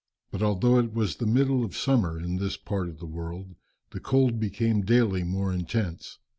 [0.31, 3.53] But although it was the middle of summer in this part of the world,
[3.91, 6.17] the cold became daily more intense.